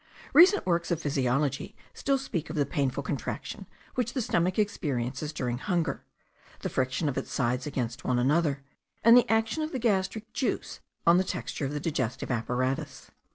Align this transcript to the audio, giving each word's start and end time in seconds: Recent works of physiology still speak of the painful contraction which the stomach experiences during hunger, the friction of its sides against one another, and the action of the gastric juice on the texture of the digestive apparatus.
Recent 0.33 0.65
works 0.65 0.89
of 0.89 0.99
physiology 0.99 1.75
still 1.93 2.17
speak 2.17 2.49
of 2.49 2.55
the 2.55 2.65
painful 2.65 3.03
contraction 3.03 3.67
which 3.93 4.13
the 4.13 4.21
stomach 4.23 4.57
experiences 4.57 5.31
during 5.31 5.59
hunger, 5.59 6.03
the 6.61 6.69
friction 6.71 7.07
of 7.07 7.19
its 7.19 7.31
sides 7.31 7.67
against 7.67 8.03
one 8.03 8.17
another, 8.17 8.63
and 9.03 9.15
the 9.15 9.29
action 9.31 9.61
of 9.61 9.71
the 9.71 9.77
gastric 9.77 10.33
juice 10.33 10.79
on 11.05 11.17
the 11.19 11.23
texture 11.23 11.65
of 11.65 11.71
the 11.73 11.79
digestive 11.79 12.31
apparatus. 12.31 13.11